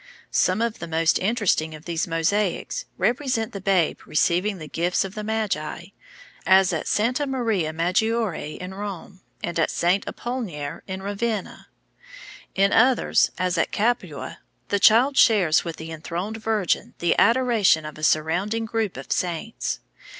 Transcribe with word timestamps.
Some 0.31 0.63
of 0.63 0.79
the 0.79 0.87
most 0.87 1.19
interesting 1.19 1.75
of 1.75 1.85
these 1.85 2.07
mosaics 2.07 2.85
represent 2.97 3.51
the 3.53 3.61
Babe 3.61 3.99
receiving 4.07 4.57
the 4.57 4.67
gifts 4.67 5.05
of 5.05 5.13
the 5.13 5.23
Magi, 5.23 5.89
as 6.43 6.73
at 6.73 6.87
Santa 6.87 7.27
Maria 7.27 7.71
Maggiore 7.71 8.55
in 8.57 8.73
Rome 8.73 9.21
and 9.43 9.59
at 9.59 9.69
Saint 9.69 10.03
Apollinare 10.07 10.81
in 10.87 11.03
Ravenna. 11.03 11.67
In 12.55 12.73
others, 12.73 13.29
as 13.37 13.59
at 13.59 13.71
Capua, 13.71 14.39
the 14.69 14.79
Child 14.79 15.17
shares 15.17 15.63
with 15.63 15.75
the 15.75 15.91
enthroned 15.91 16.37
Virgin 16.37 16.95
the 16.97 17.15
adoration 17.19 17.85
of 17.85 17.95
a 17.99 18.03
surrounding 18.03 18.65
group 18.65 18.97
of 18.97 19.11
saints. 19.11 19.81